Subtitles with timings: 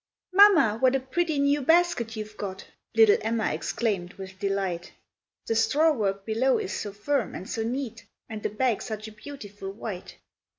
[0.33, 2.65] "Mamma, what a pretty new basket you've got,"
[2.95, 4.91] Little Emma exclaim'd with delight;
[5.45, 9.11] "The straw work below is so firm and so neat, And the bag such a
[9.11, 10.15] beautiful white."